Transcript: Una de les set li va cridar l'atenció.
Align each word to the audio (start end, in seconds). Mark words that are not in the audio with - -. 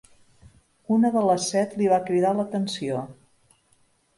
Una 0.95 1.11
de 1.17 1.23
les 1.27 1.45
set 1.53 1.75
li 1.81 1.91
va 1.91 1.99
cridar 2.09 2.33
l'atenció. 2.39 3.05